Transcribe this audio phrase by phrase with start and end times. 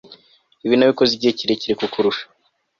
[0.65, 2.23] ibi nabikoze igihe kirekire kukurusha